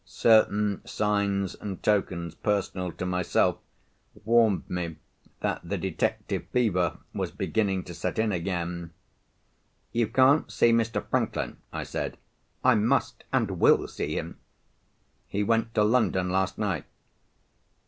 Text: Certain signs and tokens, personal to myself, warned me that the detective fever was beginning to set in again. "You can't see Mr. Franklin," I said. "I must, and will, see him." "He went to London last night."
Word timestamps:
Certain 0.03 0.81
signs 0.83 1.53
and 1.53 1.83
tokens, 1.83 2.33
personal 2.33 2.91
to 2.93 3.05
myself, 3.05 3.59
warned 4.25 4.67
me 4.67 4.95
that 5.41 5.61
the 5.63 5.77
detective 5.77 6.43
fever 6.51 6.97
was 7.13 7.29
beginning 7.29 7.83
to 7.83 7.93
set 7.93 8.17
in 8.17 8.31
again. 8.31 8.89
"You 9.91 10.07
can't 10.07 10.51
see 10.51 10.71
Mr. 10.71 11.05
Franklin," 11.07 11.57
I 11.71 11.83
said. 11.83 12.17
"I 12.63 12.73
must, 12.73 13.25
and 13.31 13.59
will, 13.59 13.87
see 13.87 14.15
him." 14.17 14.39
"He 15.27 15.43
went 15.43 15.75
to 15.75 15.83
London 15.83 16.31
last 16.31 16.57
night." 16.57 16.85